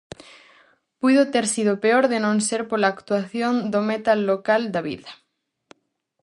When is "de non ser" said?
2.11-2.61